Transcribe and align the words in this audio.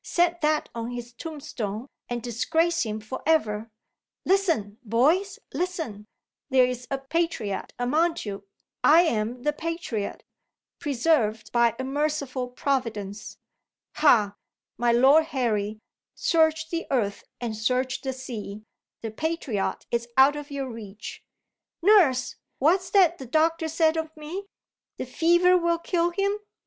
Set 0.03 0.41
that 0.41 0.67
on 0.73 0.89
his 0.89 1.13
tombstone, 1.13 1.85
and 2.09 2.23
disgrace 2.23 2.81
him 2.81 2.99
for 2.99 3.21
ever. 3.23 3.69
Listen, 4.25 4.79
boys 4.83 5.37
listen! 5.53 6.07
There 6.49 6.65
is 6.65 6.87
a 6.89 6.97
patriot 6.97 7.71
among 7.77 8.17
you. 8.23 8.47
I 8.83 9.01
am 9.03 9.43
the 9.43 9.53
patriot 9.53 10.23
preserved 10.79 11.51
by 11.51 11.75
a 11.77 11.83
merciful 11.83 12.47
Providence. 12.47 13.37
Ha, 13.97 14.35
my 14.75 14.91
Lord 14.91 15.25
Harry, 15.25 15.77
search 16.15 16.71
the 16.71 16.87
earth 16.89 17.23
and 17.39 17.55
search 17.55 18.01
the 18.01 18.11
sea, 18.11 18.63
the 19.03 19.11
patriot 19.11 19.85
is 19.91 20.07
out 20.17 20.35
of 20.35 20.49
your 20.49 20.67
reach! 20.67 21.23
Nurse! 21.83 22.37
What's 22.57 22.89
that 22.89 23.19
the 23.19 23.27
doctor 23.27 23.67
said 23.67 23.97
of 23.97 24.17
me? 24.17 24.47
The 24.97 25.05
fever 25.05 25.59
will 25.59 25.77
kill 25.77 26.09
him? 26.09 26.39